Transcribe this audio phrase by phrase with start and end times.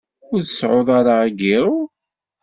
[0.31, 1.75] Ur tseɛɛuḍ ara agiṛṛu?